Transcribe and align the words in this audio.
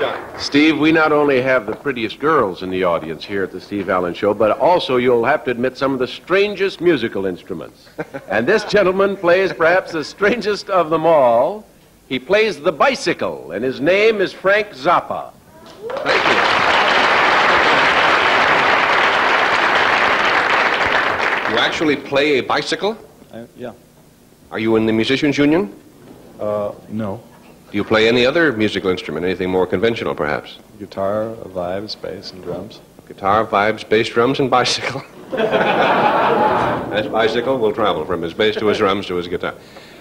done. 0.00 0.40
Steve, 0.40 0.78
we 0.78 0.90
not 0.90 1.12
only 1.12 1.40
have 1.40 1.66
the 1.66 1.76
prettiest 1.76 2.18
girls 2.18 2.62
in 2.62 2.70
the 2.70 2.82
audience 2.82 3.24
here 3.24 3.44
at 3.44 3.52
the 3.52 3.60
Steve 3.60 3.88
Allen 3.88 4.14
Show, 4.14 4.34
but 4.34 4.58
also 4.58 4.96
you'll 4.96 5.24
have 5.24 5.44
to 5.44 5.50
admit 5.50 5.76
some 5.76 5.92
of 5.92 5.98
the 5.98 6.08
strangest 6.08 6.80
musical 6.80 7.26
instruments. 7.26 7.88
and 8.28 8.46
this 8.46 8.64
gentleman 8.64 9.16
plays 9.16 9.52
perhaps 9.52 9.92
the 9.92 10.02
strangest 10.02 10.70
of 10.70 10.90
them 10.90 11.06
all. 11.06 11.64
He 12.08 12.18
plays 12.18 12.58
the 12.60 12.72
bicycle, 12.72 13.52
and 13.52 13.62
his 13.62 13.80
name 13.80 14.20
is 14.20 14.32
Frank 14.32 14.68
Zappa. 14.70 15.32
Thank 15.88 16.24
you. 16.24 16.60
You 21.52 21.58
actually 21.58 21.96
play 21.96 22.38
a 22.38 22.42
bicycle? 22.42 22.96
Uh, 23.32 23.44
yeah. 23.56 23.72
Are 24.50 24.58
you 24.58 24.76
in 24.76 24.86
the 24.86 24.92
Musicians 24.92 25.36
Union? 25.38 25.72
Uh, 26.40 26.72
no. 26.88 27.22
Do 27.70 27.76
you 27.76 27.84
play 27.84 28.08
any 28.08 28.26
other 28.26 28.52
musical 28.52 28.90
instrument? 28.90 29.24
Anything 29.24 29.48
more 29.48 29.64
conventional, 29.64 30.14
perhaps? 30.16 30.58
Guitar, 30.80 31.36
vibes, 31.44 32.00
bass, 32.00 32.32
and 32.32 32.42
drums. 32.42 32.80
Guitar, 33.06 33.46
vibes, 33.46 33.88
bass, 33.88 34.08
drums, 34.08 34.40
and 34.40 34.50
bicycle. 34.50 35.04
That's 35.30 37.06
bicycle 37.06 37.58
will 37.58 37.72
travel 37.72 38.04
from 38.04 38.22
his 38.22 38.34
bass 38.34 38.56
to 38.56 38.66
his 38.66 38.78
drums 38.78 39.06
to 39.06 39.14
his 39.14 39.28
guitar. 39.28 39.54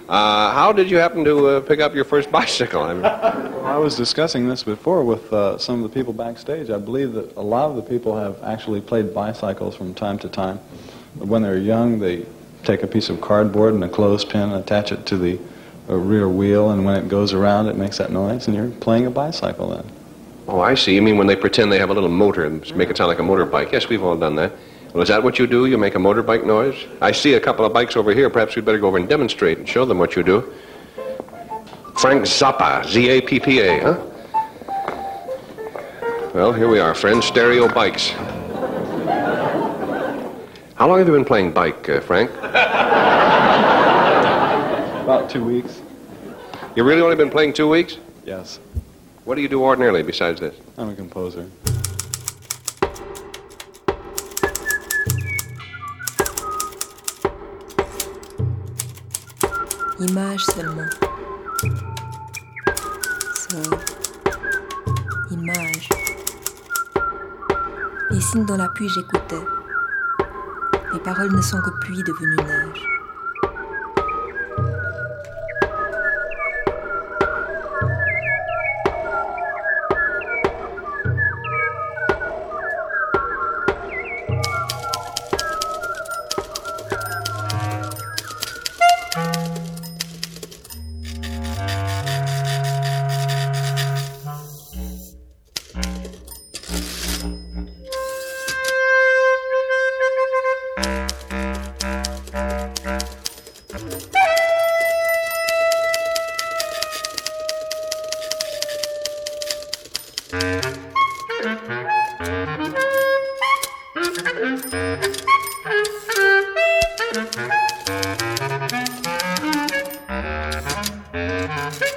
Uh, 0.07 0.51
how 0.51 0.71
did 0.71 0.89
you 0.89 0.97
happen 0.97 1.23
to 1.23 1.47
uh, 1.47 1.61
pick 1.61 1.79
up 1.79 1.93
your 1.93 2.05
first 2.05 2.31
bicycle? 2.39 2.81
I, 2.81 2.93
mean, 2.93 3.03
well, 3.03 3.65
I 3.67 3.77
was 3.77 3.95
discussing 3.95 4.49
this 4.49 4.63
before 4.63 5.03
with 5.03 5.31
uh, 5.31 5.59
some 5.59 5.83
of 5.83 5.91
the 5.91 5.93
people 5.93 6.13
backstage. 6.13 6.71
I 6.71 6.79
believe 6.79 7.13
that 7.13 7.35
a 7.37 7.41
lot 7.41 7.69
of 7.69 7.75
the 7.75 7.83
people 7.83 8.17
have 8.17 8.41
actually 8.41 8.81
played 8.81 9.13
bicycles 9.13 9.75
from 9.75 9.93
time 9.93 10.17
to 10.19 10.29
time. 10.29 10.57
When 11.19 11.43
they're 11.43 11.59
young, 11.59 11.99
they 11.99 12.25
take 12.63 12.81
a 12.81 12.87
piece 12.87 13.09
of 13.09 13.21
cardboard 13.21 13.75
and 13.75 13.83
a 13.83 13.89
clothespin 13.89 14.41
and 14.41 14.53
attach 14.53 14.91
it 14.91 15.05
to 15.05 15.17
the 15.17 15.39
a 15.89 15.97
rear 15.97 16.29
wheel, 16.29 16.69
and 16.69 16.85
when 16.85 16.95
it 16.95 17.09
goes 17.09 17.33
around, 17.33 17.67
it 17.67 17.75
makes 17.75 17.97
that 17.97 18.11
noise, 18.11 18.47
and 18.47 18.55
you're 18.55 18.69
playing 18.69 19.07
a 19.07 19.11
bicycle 19.11 19.69
then. 19.69 19.83
Oh, 20.47 20.61
I 20.61 20.75
see. 20.75 20.95
You 20.95 21.01
mean 21.01 21.17
when 21.17 21.27
they 21.27 21.35
pretend 21.35 21.71
they 21.71 21.79
have 21.79 21.89
a 21.89 21.93
little 21.93 22.09
motor 22.09 22.45
and 22.45 22.75
make 22.75 22.89
it 22.89 22.97
sound 22.97 23.09
like 23.09 23.19
a 23.19 23.23
motorbike? 23.23 23.71
Yes, 23.71 23.89
we've 23.89 24.03
all 24.03 24.15
done 24.15 24.35
that. 24.35 24.53
Well, 24.93 25.03
is 25.03 25.09
that 25.09 25.21
what 25.21 25.37
you 25.37 25.45
do? 25.45 25.65
You 25.65 25.77
make 25.77 25.95
a 25.95 25.99
motorbike 25.99 26.45
noise? 26.45 26.75
I 27.01 27.11
see 27.11 27.33
a 27.33 27.39
couple 27.39 27.65
of 27.65 27.73
bikes 27.73 27.95
over 27.95 28.13
here. 28.13 28.29
Perhaps 28.29 28.55
we'd 28.55 28.65
better 28.65 28.79
go 28.79 28.87
over 28.87 28.97
and 28.97 29.07
demonstrate 29.07 29.59
and 29.59 29.69
show 29.69 29.85
them 29.85 29.99
what 29.99 30.15
you 30.15 30.23
do. 30.23 30.51
Frank 31.99 32.23
Zappa, 32.23 32.85
Z-A-P-P-A, 32.85 33.79
huh? 33.81 33.99
Well, 36.33 36.53
here 36.53 36.69
we 36.69 36.79
are, 36.79 36.95
friends. 36.95 37.25
Stereo 37.25 37.67
bikes. 37.67 38.09
How 40.75 40.87
long 40.87 40.99
have 40.99 41.07
you 41.07 41.13
been 41.13 41.25
playing 41.25 41.51
bike, 41.51 41.89
uh, 41.89 41.99
Frank? 41.99 42.31
About 45.09 45.27
two 45.27 45.43
weeks. 45.43 45.81
You 46.75 46.83
really 46.83 47.01
only 47.01 47.15
been 47.15 47.31
playing 47.31 47.53
two 47.53 47.67
weeks? 47.67 47.97
Yes. 48.27 48.59
What 49.25 49.33
do 49.33 49.41
you 49.41 49.47
do 49.47 49.63
ordinarily 49.63 50.03
besides 50.03 50.39
this? 50.39 50.53
I'm 50.77 50.89
a 50.89 50.93
composer. 50.93 51.49
Image 59.99 60.43
seulement. 60.43 60.93
Seul. 63.33 63.79
Image. 65.31 65.89
Les 68.11 68.21
signes 68.21 68.45
dans 68.45 68.57
la 68.57 68.69
pluie, 68.75 68.89
j'écoutais. 68.89 69.43
Les 70.93 70.99
paroles 70.99 71.35
ne 71.35 71.41
sont 71.41 71.59
que 71.61 71.71
pluie 71.79 72.03
devenue 72.03 72.35
neige. 72.45 72.98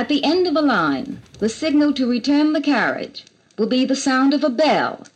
At 0.00 0.08
the 0.08 0.24
end 0.24 0.46
of 0.46 0.56
a 0.56 0.62
line, 0.62 1.20
the 1.40 1.50
signal 1.50 1.92
to 1.92 2.06
return 2.06 2.54
the 2.54 2.62
carriage 2.62 3.26
will 3.58 3.66
be 3.66 3.84
the 3.84 3.94
sound 3.94 4.32
of 4.32 4.42
a 4.42 4.48
bell. 4.48 5.06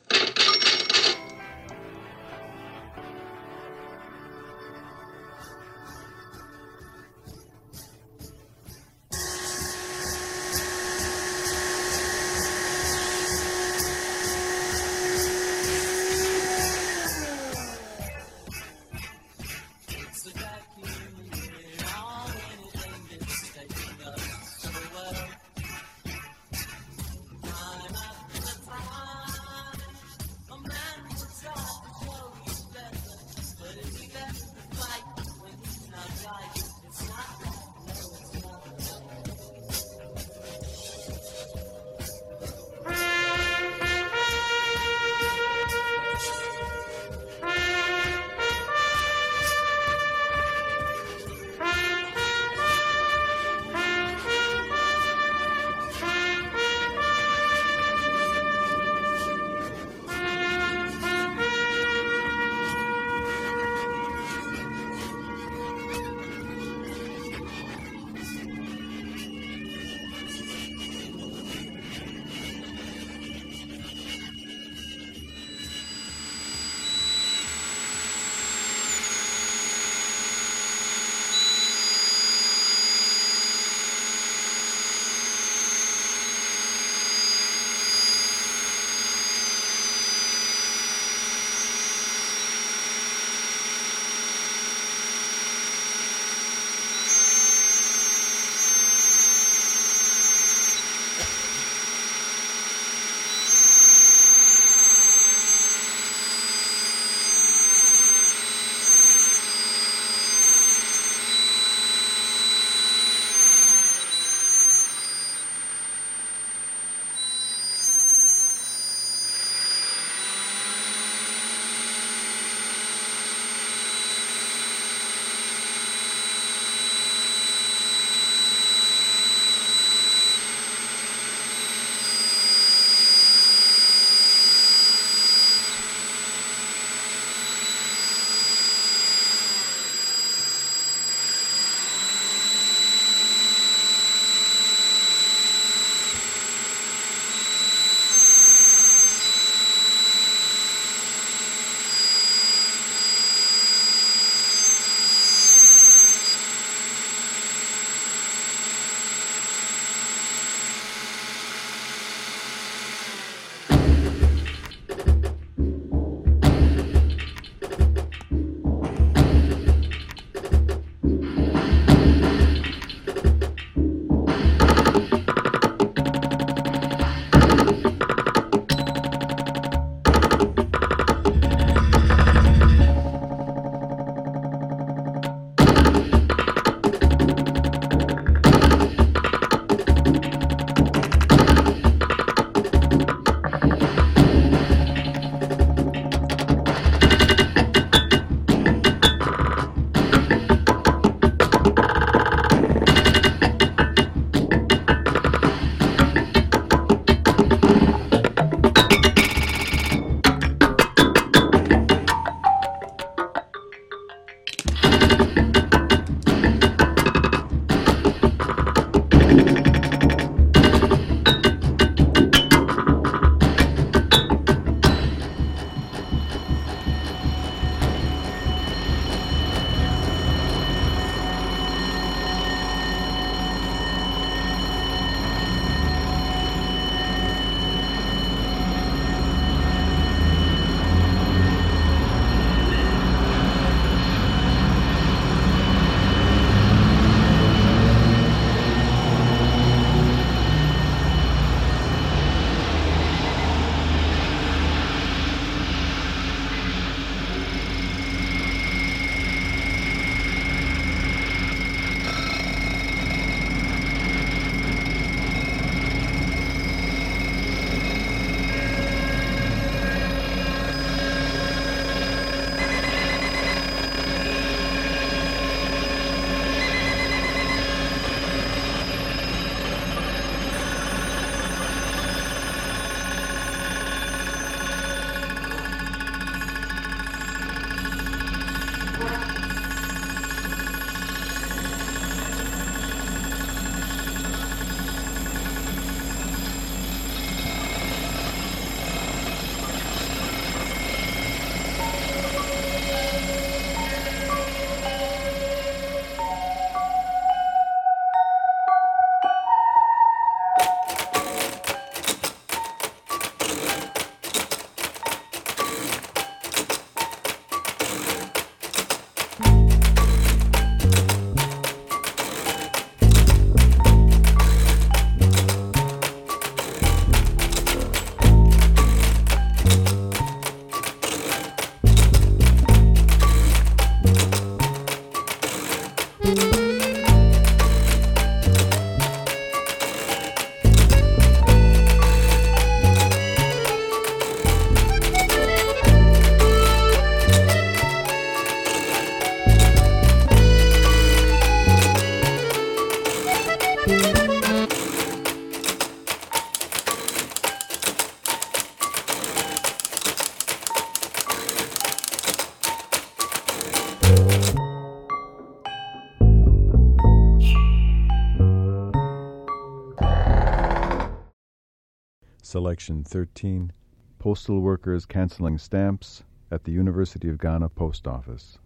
Election 372.74 373.04
13 373.04 373.70
Postal 374.19 374.58
Workers 374.58 375.06
Canceling 375.06 375.58
Stamps 375.58 376.24
at 376.50 376.64
the 376.64 376.72
University 376.72 377.28
of 377.28 377.38
Ghana 377.38 377.69
Post 377.69 378.08
Office. 378.08 378.58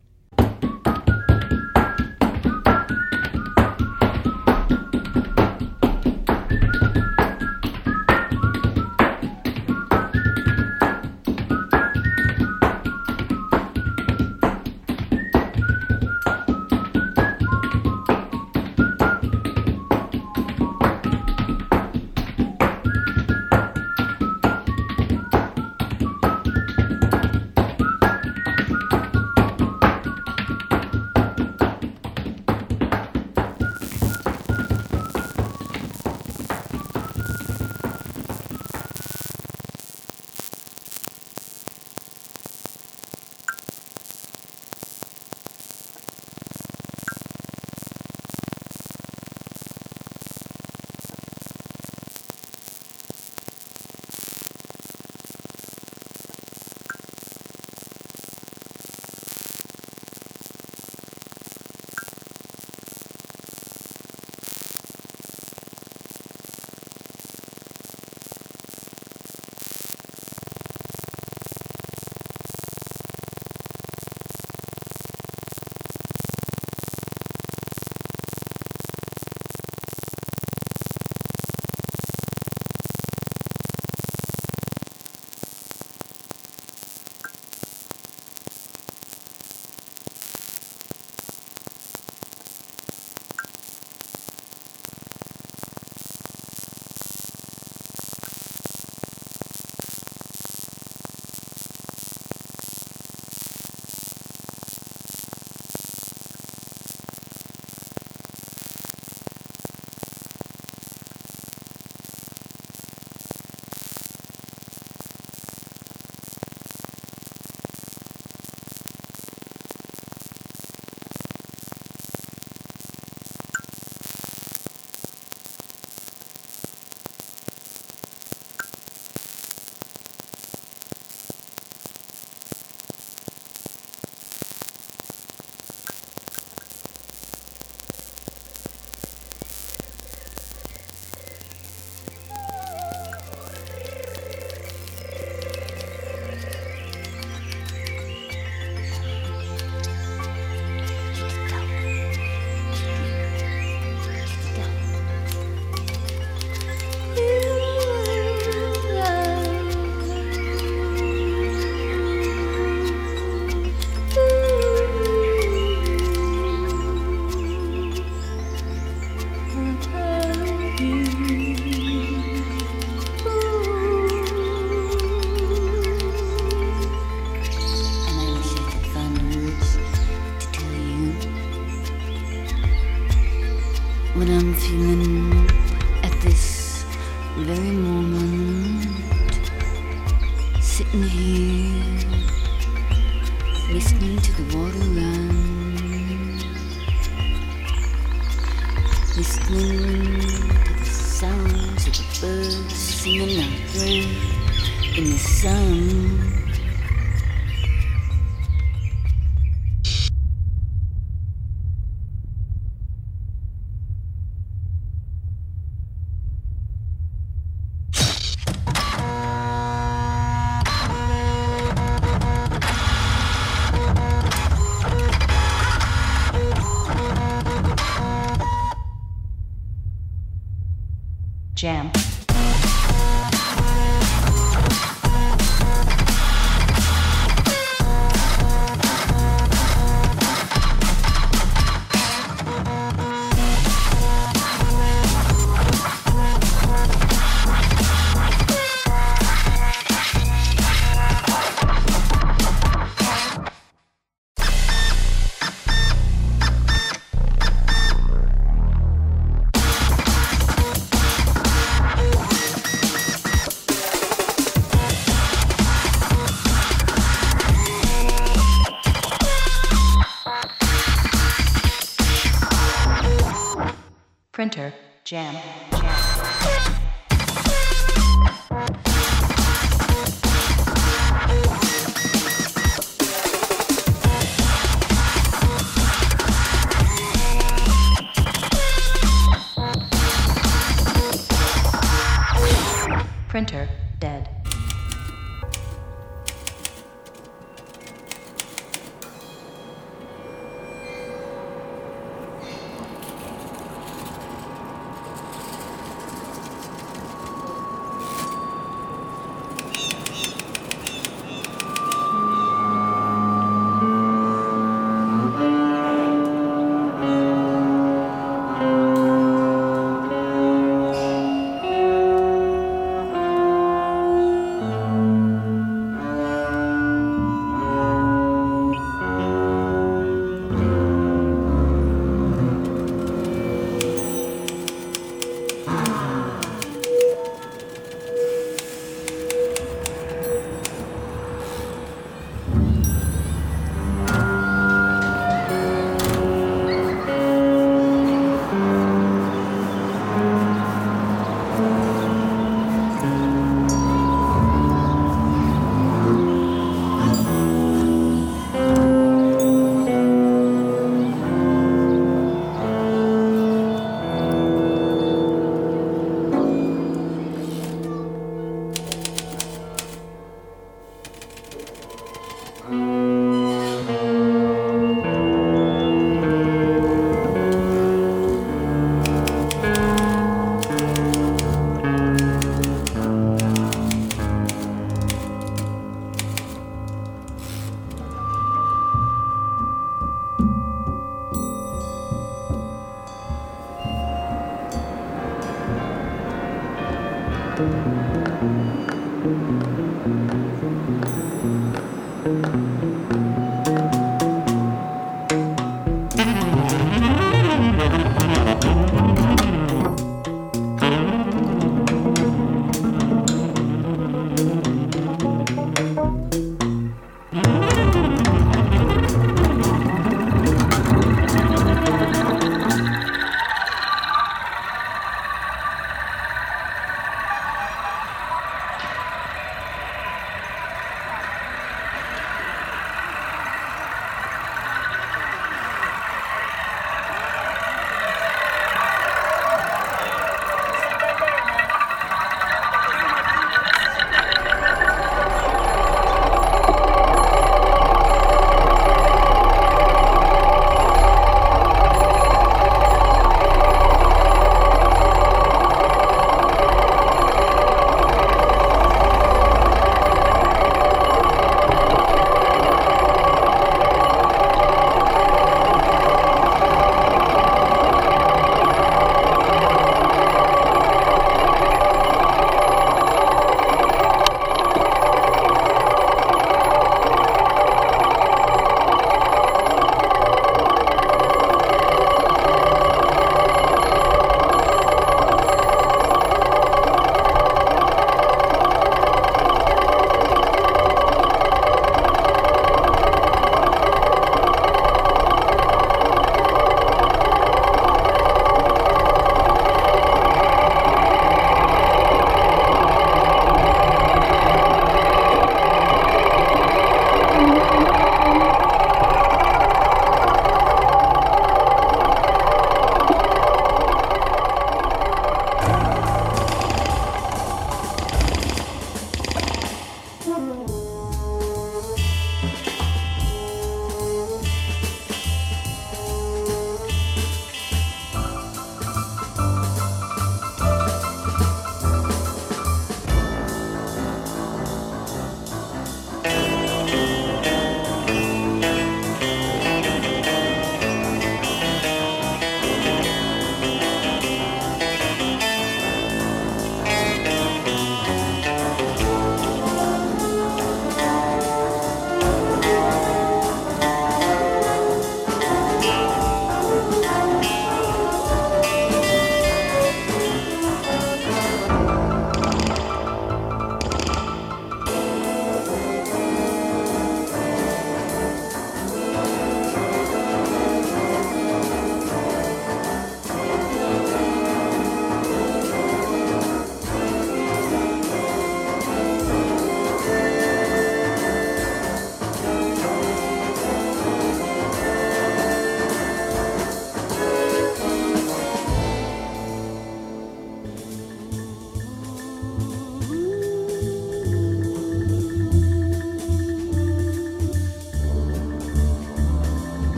Jam. 231.58 231.90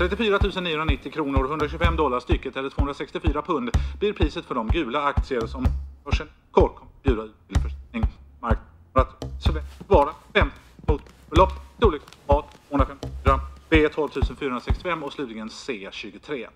34 0.00 0.38
990 0.60 1.12
kronor, 1.12 1.44
125 1.44 1.96
dollar 1.96 2.20
stycket 2.20 2.56
eller 2.56 2.70
264 2.70 3.42
pund 3.42 3.70
blir 3.98 4.12
priset 4.12 4.44
för 4.44 4.54
de 4.54 4.68
gula 4.68 5.02
aktier 5.02 5.46
som 5.46 5.64
börsen 6.04 6.26
kort 6.50 6.76
kommer 6.76 6.90
att 6.90 7.02
bjuda 7.02 7.22
ut 7.22 7.34
till 7.48 7.56
försäljning. 7.62 8.04
Marknaden 8.40 8.66
att 8.92 9.88
vara 9.88 10.10
50 10.34 10.56
mot 10.88 11.02
belopp 11.30 11.52
storlek 11.76 12.02
A 12.26 12.44
254, 12.68 13.40
B 13.68 13.88
12 13.88 14.08
465 14.38 15.02
och 15.02 15.12
slutligen 15.12 15.50
C 15.50 15.88
23. 15.92 16.48